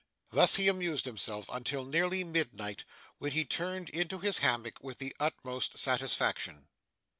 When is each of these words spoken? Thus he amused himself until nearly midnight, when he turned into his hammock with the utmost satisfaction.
Thus 0.31 0.55
he 0.55 0.67
amused 0.67 1.05
himself 1.05 1.45
until 1.49 1.85
nearly 1.85 2.23
midnight, 2.23 2.85
when 3.19 3.33
he 3.33 3.45
turned 3.45 3.91
into 3.91 4.17
his 4.17 4.39
hammock 4.39 4.77
with 4.81 4.97
the 4.97 5.15
utmost 5.19 5.77
satisfaction. 5.77 6.69